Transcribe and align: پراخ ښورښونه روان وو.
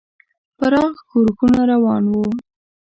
پراخ 0.57 0.93
ښورښونه 1.07 1.61
روان 1.71 2.03
وو. 2.11 2.23